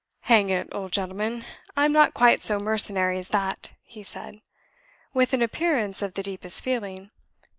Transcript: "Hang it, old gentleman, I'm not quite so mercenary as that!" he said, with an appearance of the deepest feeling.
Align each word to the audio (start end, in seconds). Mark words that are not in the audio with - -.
"Hang 0.21 0.49
it, 0.49 0.67
old 0.71 0.91
gentleman, 0.93 1.45
I'm 1.77 1.91
not 1.91 2.15
quite 2.15 2.41
so 2.41 2.57
mercenary 2.57 3.19
as 3.19 3.27
that!" 3.27 3.73
he 3.83 4.01
said, 4.01 4.41
with 5.13 5.31
an 5.31 5.43
appearance 5.43 6.01
of 6.01 6.15
the 6.15 6.23
deepest 6.23 6.63
feeling. 6.63 7.11